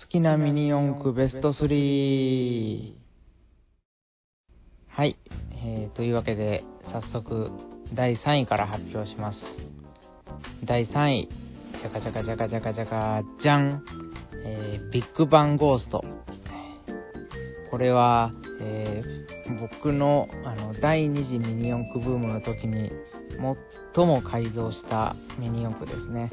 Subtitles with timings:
[0.00, 2.92] 好きなミニ四駆ベスト3
[4.86, 5.16] はい、
[5.64, 7.50] えー、というわけで早速
[7.92, 9.44] 第3位から発表します。
[10.64, 11.28] 第3位。
[11.80, 13.84] じゃかじゃかじゃかじゃかじゃかじゃん、
[14.44, 16.04] えー、ビッグバンゴースト。
[17.68, 18.30] これは、
[18.60, 22.92] えー、僕のあの第2次ミニ四駆ブームの時に
[23.94, 26.30] 最も改造したミニ四駆ですね。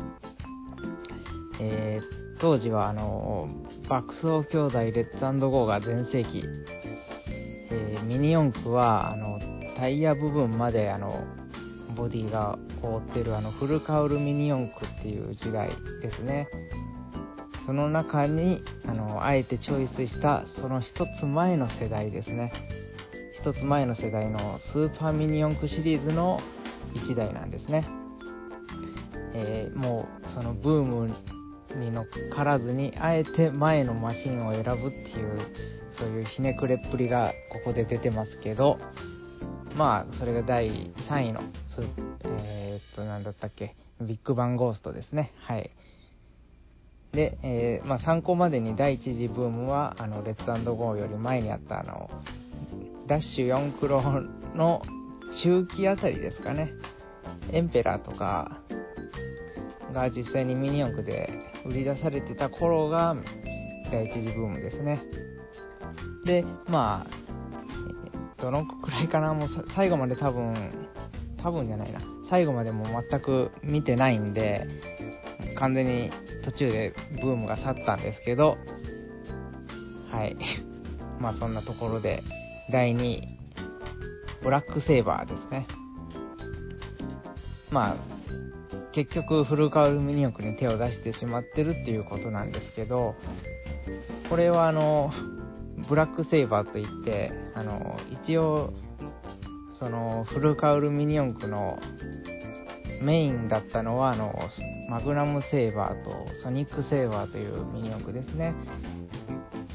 [1.59, 3.49] えー、当時はあの
[3.88, 6.43] 爆走兄弟レッツゴーが全盛期、
[7.71, 9.39] え、ミニ四駆はあの
[9.77, 11.24] タイヤ部分まであの
[11.96, 15.69] ボディが覆ってるあのフルカウルミニ四駆っていう時代
[16.01, 16.47] ですね。
[17.65, 22.52] その中にあのあえてチョイスしたその一つ前の世代ですね。
[23.39, 26.39] 一つ前の世代のスーパーミニ四駆シリーズの
[26.93, 27.86] 1台なんですね、
[29.33, 31.13] えー、もうそのブーム
[31.75, 35.39] に乗っからずにあえて前のマシンを選ぶっていう
[35.97, 38.80] そういうひねくれっぷりがここで出てますけど
[39.75, 41.41] まあそれが第3位の
[42.23, 45.31] えー、っと何だったっけビッグバンゴーストですね。
[45.39, 45.72] はい。
[47.14, 52.09] で、えー、まあ、参考までに第1次ブームはあのレッツゴーより前にあったあの
[53.08, 54.02] ダッシュ4クロ
[54.53, 54.81] の
[55.33, 56.71] 中期あたりですかね。
[57.52, 58.59] エンペラーとか
[59.94, 63.16] が実際にミニ四駆で売り出されてた頃が
[63.91, 65.03] 第一次ブームですね。
[66.25, 70.71] で、まあ、どのくらいかな、もう最後まで多分、
[71.41, 74.67] 多分じゃないな、最後までも全く見てないんで、
[75.58, 76.11] 完全に
[76.43, 78.58] 途中でブームが去ったんですけど、
[80.11, 80.36] はい。
[81.19, 82.23] まあそんなところで、
[82.71, 83.39] 第2位、
[84.43, 85.67] ブラックセーバーですね。
[87.71, 88.14] まあ、
[88.95, 93.15] 結局フルカウルミニ四駆に手を出してしまってるっていうことなんですけど
[94.29, 95.11] これはあの
[95.89, 98.73] ブラックセイバーといってあの一応
[99.73, 101.77] そのフルカウルミニ四駆の
[103.02, 104.33] メインだったのはあの
[104.89, 108.55] マグナムセーバーとソニックセーバーというミニ四駆ですね。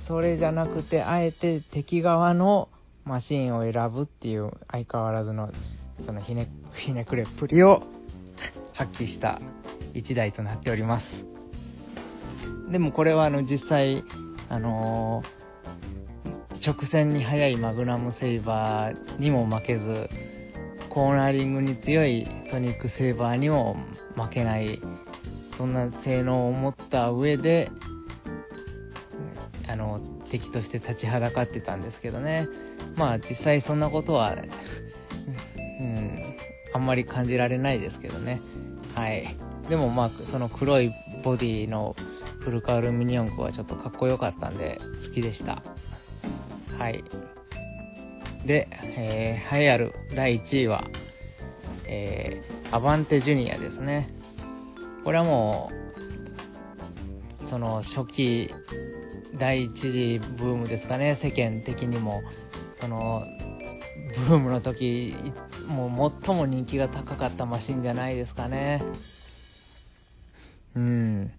[0.08, 2.70] それじゃなくてあえて敵側の
[3.04, 5.52] マシンを選ぶっていう相変わらずの
[6.06, 7.82] そのひねひねくれっぷりを
[8.80, 9.42] 発揮した
[9.92, 11.06] 1台となっております。
[12.72, 14.04] でもこれはあの実際、
[14.48, 20.08] あのー、直線に速いマグナムセイバーにも負けず、
[20.88, 23.76] コーナーリングに強いソニックセイバーにも
[24.16, 24.80] 負けない、
[25.58, 27.70] そんな性能を持った上で、
[29.68, 32.48] あの、敵として立ちはだかってたんですけどね。
[32.96, 34.36] まあ実際そんなことは、
[35.80, 36.36] うん、
[36.72, 38.40] あんまり感じられないですけどね。
[39.00, 39.34] はい。
[39.70, 40.92] でもまあ、その黒い
[41.24, 41.96] ボディの
[42.40, 45.62] フルカウルミニ四駆はちょっとかっこよかったんで好きでした。
[46.76, 47.02] はい。
[48.46, 50.84] で、えー、栄えある第1位は、
[51.86, 54.12] えー、アバンテジュニアですね。
[55.02, 55.70] これはも
[57.46, 58.54] う、その初期
[59.38, 62.20] 第1次ブームですかね、世間的にも。
[62.82, 63.24] その、
[64.28, 65.14] ブームの時、
[65.66, 68.82] もう最も人気が高かったマシンじゃないですかね。
[70.74, 71.32] うん。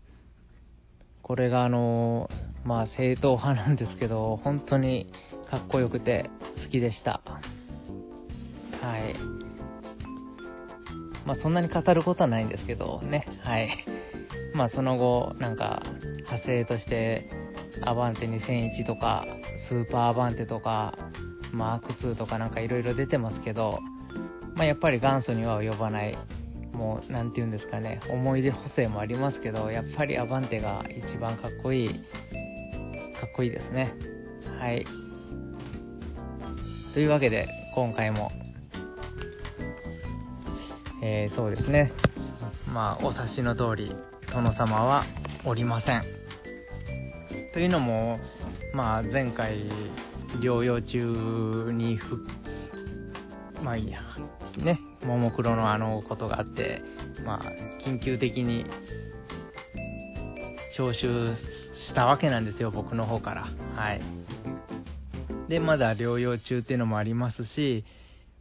[1.22, 2.30] これがあの、
[2.64, 5.12] まあ正統派なんですけど、本当に
[5.50, 6.30] かっこよくて
[6.64, 7.22] 好きでした。
[8.82, 9.16] はい。
[11.26, 13.28] まあそんなに語ることはないんですけどね。
[13.44, 13.70] はい。
[14.54, 17.30] まあその後、なんか派生として、
[17.84, 19.26] アバンテ2001とか、
[19.70, 20.98] スーパーアバンテとか、
[21.52, 23.80] マーク2とかなんかいろいろ出てますけど、
[24.56, 26.18] まあ、やっぱり元祖には及ばない、
[26.74, 31.96] もう、なんて言うんですかね、思い出補正もありますけど、やっぱりアバンテが一番かっこいい、か
[33.28, 33.94] っこいいですね。
[34.60, 34.86] はい。
[36.94, 38.32] というわけで、今回も、
[41.02, 41.94] えー、そうですね。
[42.68, 43.96] まあ、お察しの通り、
[44.32, 45.06] 殿様は
[45.46, 46.04] おりません。
[47.54, 48.20] というのも、
[48.74, 49.70] まあ、前回、
[50.40, 52.26] 療養中にふ、
[53.64, 54.00] まあいいや、
[54.58, 56.82] ね、ももクロのあのことがあって、
[57.26, 58.66] まあ、緊急的に
[60.78, 61.36] 招集
[61.76, 63.48] したわけなんですよ、僕の方から。
[63.76, 64.02] はい。
[65.50, 67.84] で、まだ療養中っていうのもありますし、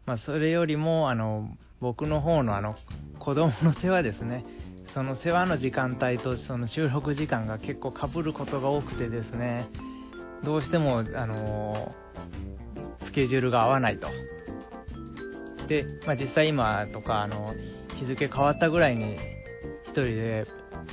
[0.06, 1.48] まあ、それよりも、あの、
[1.80, 2.76] 僕の方のあの、
[3.18, 4.44] 子供の世話ですね。
[4.94, 9.68] その世話の時間帯とその収録時間が結構かぶることが多くてですね、
[10.44, 11.94] どうしても、あの
[13.04, 14.08] スケジュールが合わないと。
[15.68, 17.54] で、まあ、実際今とか、あの、
[17.98, 19.16] 日付変わったぐらいに
[19.84, 20.46] 一人で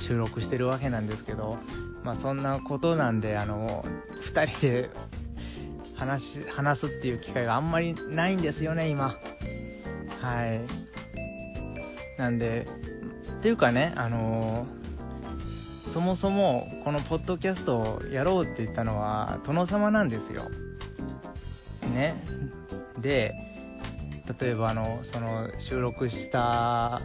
[0.06, 1.58] 収録してるわけなんですけど、
[2.04, 3.84] まあそんなことなんで、あの、
[4.26, 4.90] 二人で
[5.96, 6.22] 話、
[6.54, 9.16] 話すっていう機会があんまりないんですよね、今。
[10.20, 12.20] はい。
[12.20, 12.66] なんで、
[13.38, 14.66] っていうかね、あの
[15.92, 20.48] そもそもこのポッドキャストをやろうって言ったのは殿様なんですよ。
[21.82, 22.22] ね。
[23.00, 23.34] で、
[24.40, 27.00] 例えばあの、その収録した、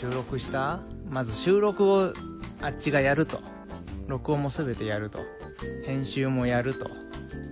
[0.00, 2.12] 収録したまず収録を
[2.62, 3.40] あっちがやると。
[4.06, 5.18] 録音も全てやると。
[5.86, 6.88] 編集もやると。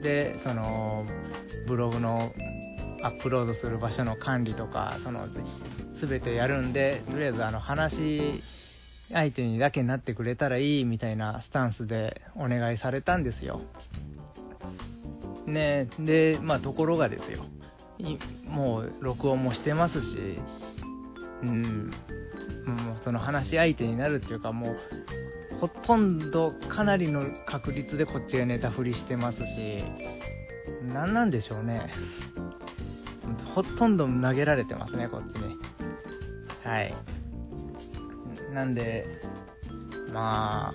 [0.02, 1.06] で、その、
[1.66, 2.32] ブログの
[3.02, 5.28] アップロードする場所の管理とか、その、
[6.00, 8.42] 全てやるんで、とりあえずあの話
[9.12, 13.62] 相手にだけになってくれたらいいみたいなスタンスでお願いされたんですよ。
[15.46, 17.44] ねで、まあところがですよ。
[18.46, 20.38] もう録音もしてますし、
[21.42, 21.90] うん、
[22.66, 24.76] もうその話し相手になるっていうかもう、
[25.60, 29.84] ほとんどかなりの確率でこっちがネタ振りしてますし、
[30.92, 31.90] 何なんでしょうね。
[33.54, 35.56] ほとんど投げられてますね、こっちに。
[36.64, 36.94] はい。
[38.52, 39.06] なんで、
[40.12, 40.74] ま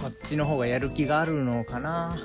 [0.00, 2.18] こっちの方がやる気があるのかな。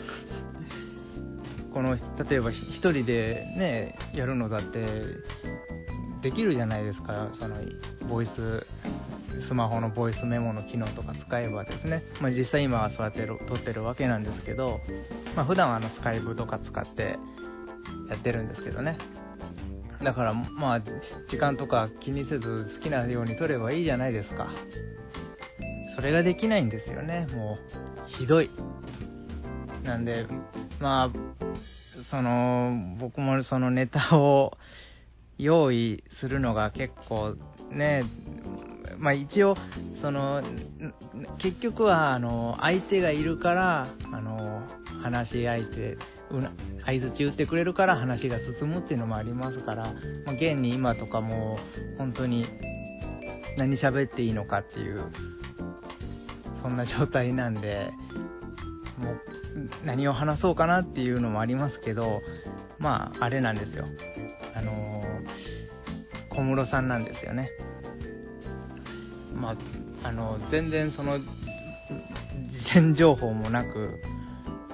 [1.74, 1.96] この、
[2.30, 4.86] 例えば一人でね、やるのだって、
[6.22, 7.58] できるじゃないですか、その、
[8.10, 8.66] ボイス、
[9.48, 14.80] スマホのボイスメモの機能とか使えばですね、まあ、実際今はそうやって撮ってるわけなんですけど、
[15.36, 17.18] まあ、普段はあのスカイプとか使って
[18.10, 18.98] やってるんですけどね。
[20.06, 20.82] だからまあ、
[21.30, 24.50] 時間とか気にせず好きなように撮ればいいじゃないですか。
[25.96, 27.58] それができないんですよね、も
[28.08, 28.18] う。
[28.20, 28.52] ひどい。
[29.84, 30.28] なんで、
[30.80, 31.10] まあ、
[32.12, 34.56] その、僕もそのネタを
[35.40, 37.36] 用意するのが結構
[37.72, 38.04] ね、
[39.00, 39.58] まあ一応、
[40.02, 40.44] その、
[41.40, 44.62] 結局は、あの、相手がいるから、あの、
[45.02, 45.98] 話し相手、
[46.86, 49.94] 相づち打ってくれるから話が進むっていうのもありますから、
[50.26, 51.60] まあ、現に今とかも、
[51.98, 52.48] 本当に、
[53.58, 55.12] 何喋っていいのかっていう、
[56.62, 57.92] そんな状態なんで、
[58.98, 59.22] もう、
[59.86, 62.22] 何を話そうかなっていうのもありますけど、
[62.80, 63.86] まあ、あれなんですよ。
[64.56, 67.50] あのー、小室さんなんですよね。
[69.34, 71.26] まあ、あの、全然その、事
[72.74, 74.02] 前情報もなく、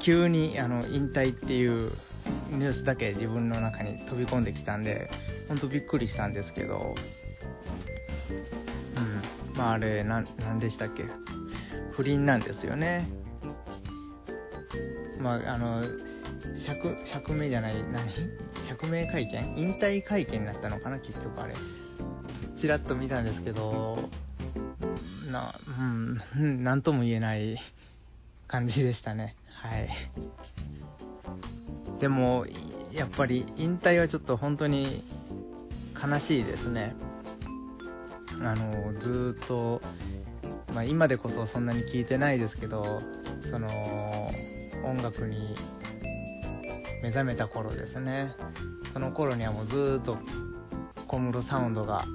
[0.03, 1.91] 急にあの引退っていう
[2.51, 5.09] ニュースだけ自分の中に飛び込んできたんで、
[5.47, 6.95] ほんとびっくりしたんですけど、
[8.95, 9.57] うん。
[9.57, 11.05] まああれ、な、なんでしたっけ？
[11.91, 13.09] 不倫なんですよね。
[15.19, 15.83] まああの、
[16.57, 18.11] 釈、釈明じゃない、何？
[18.67, 19.57] 釈明会見？
[19.57, 21.55] 引退会見になったのかな結局あれ。
[22.59, 24.09] ちらっと見たんですけど、
[25.31, 25.55] な、
[26.37, 27.57] うん、なんとも言えない
[28.51, 29.37] 感じでしたね。
[29.61, 29.89] はい。
[32.01, 32.45] でも、
[32.91, 35.05] やっぱり引退はちょっと本当に
[35.95, 36.93] 悲しいですね。
[38.43, 39.81] あの、ずっと、
[40.73, 43.01] まあ、今でこそそんなに聞いてないですけど、
[43.49, 44.29] その、
[44.83, 45.55] 音楽に
[47.01, 48.33] 目覚めた頃ですね。
[48.91, 50.17] その頃にはもうずっと
[51.07, 52.05] 小室サウンドが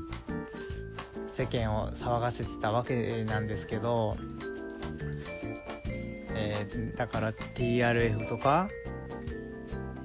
[1.38, 4.16] 世間を騒がせてたわけなんですけど、
[6.38, 8.68] えー、だから TRF とか、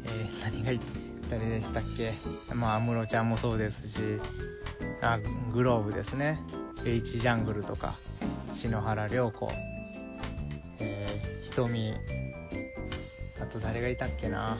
[0.06, 0.84] えー、何が
[1.30, 2.14] 誰でしたっけ？
[2.54, 4.00] まあ、安室ちゃんもそうですし、
[5.02, 5.20] あ、
[5.54, 6.40] グローブですね。
[6.86, 7.98] H ジャングルとか、
[8.54, 9.52] 篠原涼子、
[10.80, 11.94] えー、瞳、
[13.42, 14.58] あと誰がいたっけな？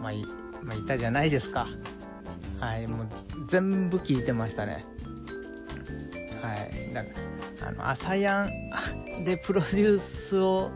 [0.00, 0.24] まあ、い、
[0.62, 1.66] まあ、いたじゃないですか。
[2.58, 3.08] はい、もう
[3.50, 4.84] 全部聞いてましたね。
[6.40, 6.94] はい。
[6.94, 7.10] だか
[7.60, 8.48] ら、あの、朝や
[9.18, 10.70] んでプロデュースを、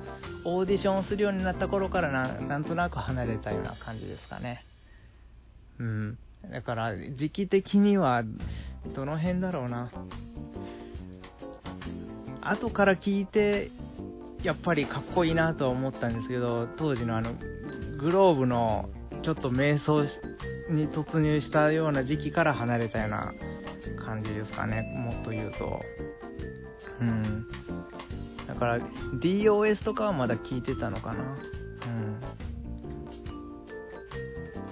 [0.46, 4.64] オーディションをするようになった頃からな、なんとなく離れたような感じですかね。
[5.78, 6.18] うん。
[6.50, 8.22] だから、時期的には、
[8.94, 9.90] どの辺だろうな。
[12.42, 13.70] 後から聞いて、
[14.42, 17.32] やっぱりかっこいいなとは思ったんですけど、当時のあの、
[17.98, 18.90] グローブの
[19.22, 20.02] ちょっと瞑想
[20.68, 23.32] に突入したような時期から離れたような
[24.04, 25.80] 感じですかね、もっと言うと。
[27.00, 27.46] うん。
[28.46, 28.78] だから、
[29.20, 31.22] DOS とかはまだ聞いてたのかな。
[31.22, 32.20] うん。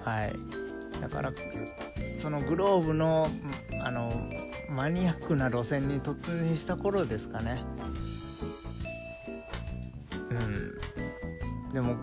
[0.04, 0.34] はい。
[1.00, 1.32] だから、
[2.22, 3.28] そのグローブの、
[3.84, 4.12] あの、
[4.70, 7.64] マニアックな路線に突入した頃ですかね。
[10.30, 11.72] うん。
[11.72, 11.96] でも、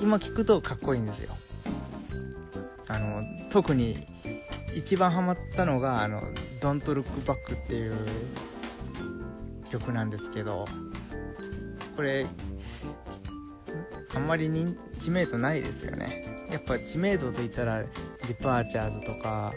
[0.00, 1.30] 今聞くとかっこいいんですよ。
[2.88, 4.06] あの、特に
[4.74, 6.22] 一番ハマったのが、あの、
[6.62, 7.96] Don't Look Back っていう
[9.70, 10.66] 曲なんですけど、
[11.96, 12.26] これ、
[14.14, 16.48] あんまり認知名度ないですよね。
[16.50, 19.52] やっぱ知名度といったら、ディパーチャーズとか、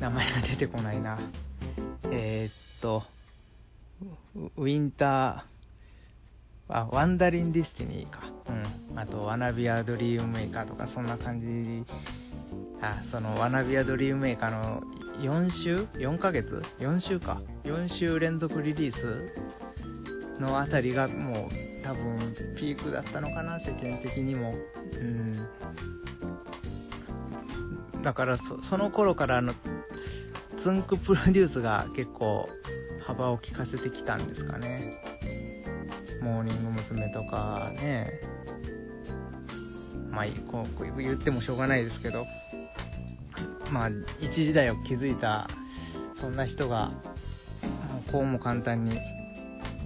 [0.00, 1.18] 名前が出てこないな。
[2.10, 3.02] えー、っと、
[4.56, 8.20] Winter、あ、 Wanderin' Destiny か。
[8.48, 8.98] うん。
[8.98, 11.84] あと、 Wanna Be A Dreammaker とか、そんな感じ。
[12.82, 14.82] あ、その、 Wanna Be A Dreammaker の
[15.20, 17.40] 4週 ?4 ヶ月 ?4 週か。
[17.64, 24.54] 4週連続リリースのあたりがもう多分ピークだったのかな、世間的にも。
[24.92, 25.48] うん。
[28.02, 29.54] だからそ、その頃からあの、
[30.62, 32.48] つんくプロデュースが結構
[33.06, 34.98] 幅を利かせてきたんですかね。
[36.20, 37.12] モーニング娘。
[37.12, 38.20] とかね。
[40.10, 42.26] まあ、こう言ってもしょうがないですけど、
[43.72, 45.48] まあ、一時代を築いた、
[46.20, 46.92] そんな人が、
[48.12, 48.98] こうも簡単に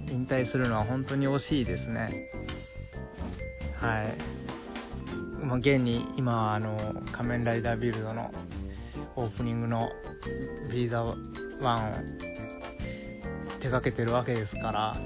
[0.09, 2.29] 引退するのは本当に惜しいですね。
[3.79, 4.17] はい。
[5.45, 8.33] まあ、現に今あの、仮面ライダービルドの
[9.15, 9.89] オープニングの
[10.69, 11.15] ビーザ1を
[13.59, 14.97] 手掛けてるわけですから、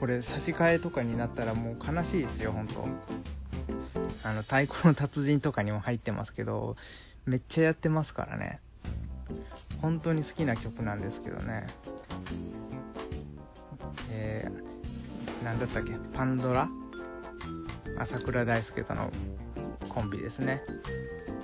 [0.00, 6.76] これ差し替えとかになったらもう悲しいですよ、本当あの、太鼓の達人とかにも入ってますけど、
[7.28, 8.60] めっちゃやってますからね。
[9.82, 11.66] 本当に好きな曲なんですけどね。
[14.10, 16.70] えー、なんだったっけ、パンドラ？
[17.98, 19.12] 朝倉大輔との
[19.90, 20.62] コンビですね。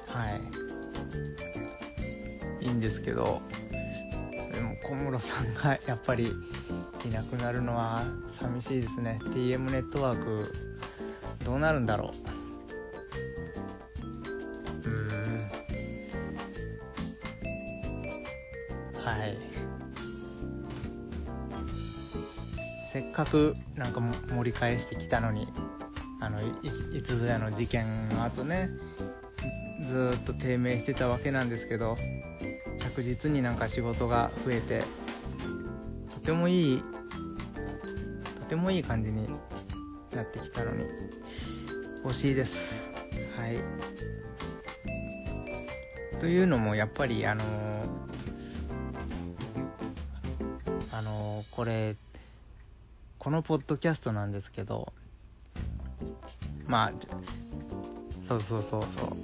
[0.06, 0.30] は
[2.60, 2.64] い。
[2.64, 3.42] いいんですけど、
[4.52, 6.32] でも小室さんが やっぱり
[7.04, 8.04] いなくなるのは
[8.40, 9.20] 寂しいですね。
[9.22, 10.50] TM ネットワーク、
[11.44, 12.33] どうなるんだろう。
[23.14, 25.48] かくなんか盛り返してきたのに、
[26.20, 28.68] あの、いいつぞやの事件の後ね、
[29.88, 31.96] ずっと低迷してたわけなんですけど、
[32.94, 34.84] 着実になんか仕事が増えて、
[36.14, 36.82] とてもいい、
[38.40, 39.28] とてもいい感じに
[40.12, 40.84] なってきたのに、
[42.04, 42.50] 惜しいです。
[43.38, 43.58] はい。
[46.20, 47.46] というのも、やっぱり、あのー、
[50.90, 51.96] あのー、これ、
[53.24, 54.92] このポッドキャストなんですけど、
[56.66, 56.92] まあ、
[58.28, 59.16] そうそうそうそう。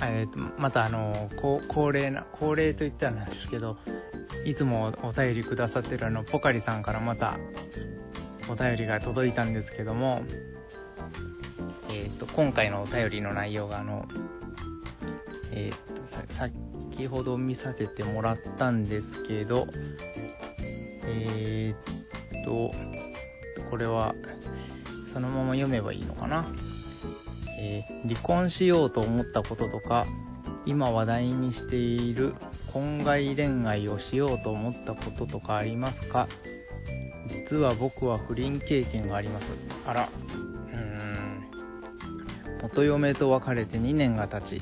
[0.00, 3.76] えーと、またあの恒例な恒例といったらなんですけど
[4.46, 7.36] いつもお便りくださってるあのポカリさんからまた
[8.48, 10.22] お便りが届いたんですけども、
[11.90, 14.06] えーと、今回のお便りの内容があの、
[15.50, 16.67] えーと、さっき
[16.98, 19.68] 先ほど見させてもらったんですけど
[21.04, 22.72] えー、っと
[23.70, 24.16] これは
[25.14, 26.52] そのまま読めばいいのかな？
[27.60, 30.06] えー、離婚しようと思ったこととか
[30.66, 32.34] 今話題にしている
[32.72, 36.26] 婚外恋愛をしようと思ったこととかありますか？
[37.50, 39.44] 実は僕は不倫経験があります。
[39.86, 40.08] あら。
[40.72, 41.48] うーん。
[42.60, 44.60] 元嫁と別れて2年が経ち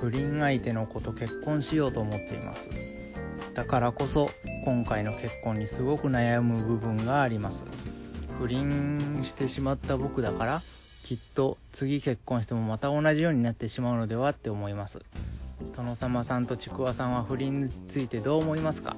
[0.00, 2.70] 不倫相手の子と結婚しようと思っています。
[3.54, 4.30] だからこそ
[4.64, 7.64] 今回の結婚にすごく悩む部分があります。
[8.38, 10.62] 不倫してしまった僕だから
[11.08, 15.00] きっと次結婚してもまた同じようになってしまうのではって思います。
[15.76, 18.96] 殿様さんとちくわさんは不倫についてどう思いますか？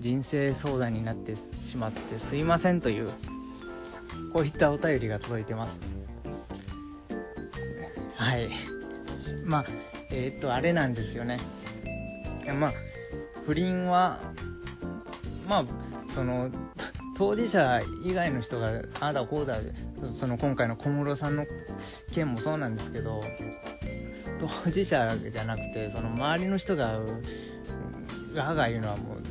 [0.00, 1.36] 人生相談になって
[1.70, 3.10] しまってすいませんという
[4.34, 5.78] こういったお便りが届いてます。
[8.16, 8.50] はい。
[9.46, 9.64] まあ
[10.16, 11.38] えー、っとあれなんですよね。
[12.58, 12.72] まあ
[13.44, 14.20] 不倫は
[15.46, 15.64] まあ
[16.14, 16.50] その
[17.18, 18.68] 当事者以外の人が
[18.98, 19.58] ああだこうだ
[20.18, 21.44] その今回の小室さんの
[22.14, 23.22] 件もそうなんですけど
[24.64, 26.98] 当事者じゃなくてその周りの人が
[28.34, 29.22] がが言うのはもう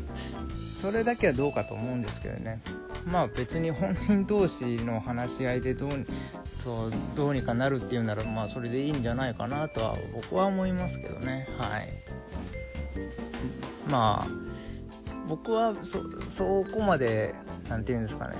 [0.81, 2.61] それだけはどうかと思うんですけどね。
[3.05, 6.05] まあ別に本人同士の話し合いでどう
[6.65, 11.89] そうどうにかなるっていうならまあそれでいいんじゃないかなとは僕は思いますけどねはい
[13.87, 14.45] まあ
[15.29, 16.01] 僕はそ
[16.37, 17.33] そこまで
[17.69, 18.35] 何て言うんですかね、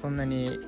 [0.00, 0.58] そんなに、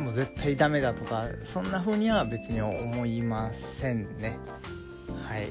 [0.00, 3.50] もう絶対ダメだとか、そんな風には別に思いま
[3.80, 4.38] せんね。
[5.26, 5.50] はい。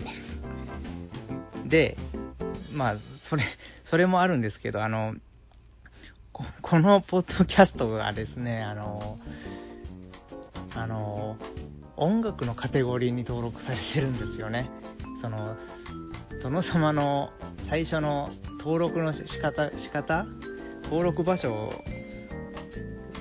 [1.70, 1.98] で、
[2.72, 2.96] まあ、
[3.30, 3.44] それ、
[3.90, 5.16] それもあるんですけど、あの、
[6.62, 9.18] このポッドキャストがですね、あの、
[10.76, 11.38] あの、
[11.96, 14.70] 音楽のカテゴリーに登録されてるんですよね。
[15.22, 15.56] その、
[16.44, 17.32] 殿様の
[17.70, 20.26] 最初の登録の仕方、仕方？
[20.84, 21.74] 登録場所を、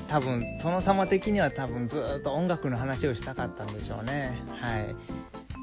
[0.09, 4.41] 多分、殿様的には多分ずっと音楽の話をしたかったんでしょうね。
[4.49, 4.95] はい。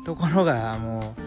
[0.05, 1.21] ところが、もう、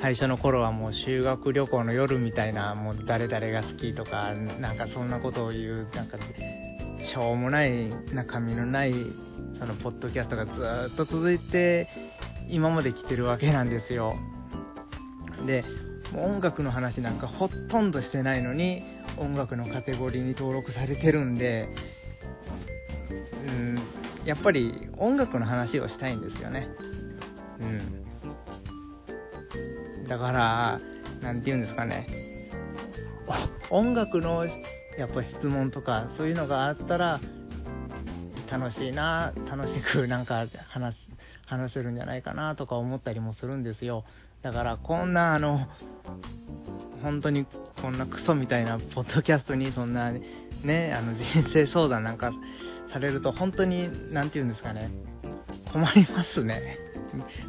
[0.00, 6.18] 最初の頃はもう修学旅行の夜みたいな、もう誰々が好きとか、なんかそんなことを言う、なんか、
[7.04, 8.92] しょうもない中身のない、
[9.58, 10.52] そのポッドキャストがず
[10.92, 11.88] っと続いて、
[12.48, 14.16] 今まで来てるわけなんですよ。
[15.46, 15.64] で、
[16.16, 18.82] 音楽の話なんかほとんどしてないのに、
[19.18, 21.68] 音楽のカテゴリーに登録されてるんで、
[23.46, 23.78] うん、
[24.24, 26.68] やっぱり音楽の話をしたいんですよね。
[27.60, 28.04] うん。
[30.08, 30.80] だから、
[31.20, 32.06] なんて言うんですかね。
[33.70, 34.46] 音楽の
[34.98, 37.20] やっぱ質問とかそういうのがあったら
[38.50, 40.96] 楽しいな楽しくなんか話
[41.46, 44.04] 話せるんじゃないかなとか思ったりもするんですよ。
[44.42, 45.66] だからこんなあの
[47.02, 47.46] 本当に
[47.80, 50.12] こんなクソみたいなポッドキャストにそんな
[50.62, 52.32] ねあの人生相談なんか
[52.92, 54.90] されると本当に何て言うんですかね。
[55.72, 56.78] 困りますね。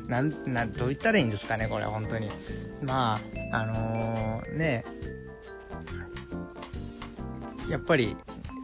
[0.07, 0.29] なん
[0.73, 2.29] どう言ったらいいんですかねこれ本当に。
[2.81, 3.19] ま
[3.51, 4.83] ああのー、ね
[7.69, 8.15] やっぱり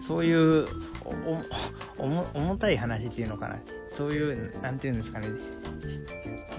[0.08, 0.68] そういう
[1.98, 3.60] 重たい話っていうのかな。
[3.98, 5.28] そういう何て言うんですかね。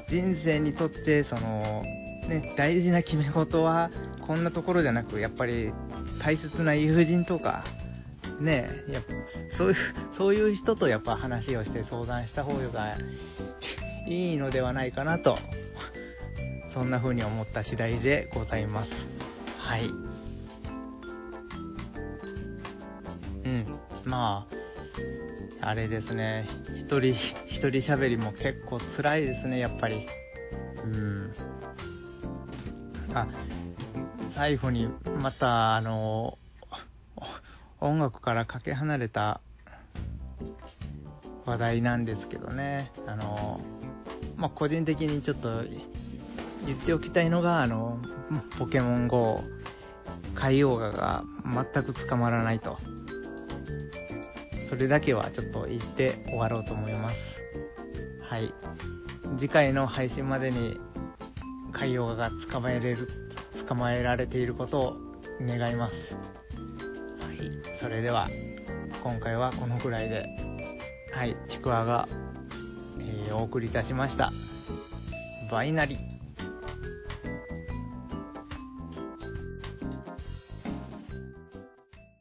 [0.09, 1.83] 人生にとってその
[2.29, 3.91] ね大事な決め事は
[4.27, 5.73] こんなところじゃなくやっぱり
[6.23, 7.65] 大切な友人とか
[8.41, 9.13] ねやっぱ
[9.57, 9.77] そういう
[10.19, 12.97] そういう人とやっぱ話をして相談した方が
[14.09, 15.39] いいのではないかなと
[16.75, 18.91] そんな風に思った次第でございます。
[19.59, 20.12] はい。
[23.45, 23.67] うん
[24.05, 24.47] ま
[25.63, 27.15] あ、あれですね、一人、
[27.47, 30.07] 一人喋りも結構辛いですね、やっぱり。
[30.85, 31.33] うん。
[33.15, 33.29] あ、
[34.35, 34.89] 最後に、
[35.21, 36.38] また、あの、
[37.81, 39.40] 音楽からかけ離れた
[41.45, 43.61] 話題なんですけどね、あの、
[44.37, 45.62] まあ、個人的にちょっと
[46.66, 47.99] 言っておきたいのが、あの、
[48.59, 49.43] ポケモン GO、
[50.35, 51.25] 海洋画が
[51.73, 52.79] 全く捕まらないと。
[54.73, 57.17] それだけはちょっと言って終わろうと思います。
[58.23, 58.55] はい。
[59.39, 60.81] 次回の配信までに
[61.75, 63.07] 海洋が捕まえれる、
[63.69, 64.97] 捕まえられていることを
[65.43, 65.93] 願います。
[67.23, 67.81] はい。
[67.83, 68.31] それでは、
[69.03, 70.25] 今回はこのくらいで、
[71.13, 72.09] はい、ちくわが、
[72.99, 74.33] えー、お送りいたしました。
[75.51, 76.12] バイナリ。